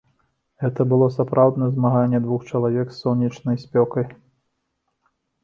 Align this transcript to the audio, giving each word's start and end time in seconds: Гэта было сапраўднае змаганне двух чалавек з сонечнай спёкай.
Гэта 0.61 0.85
было 0.93 1.09
сапраўднае 1.17 1.67
змаганне 1.75 2.21
двух 2.25 2.41
чалавек 2.51 2.87
з 2.97 2.99
сонечнай 3.03 3.61
спёкай. 3.67 4.09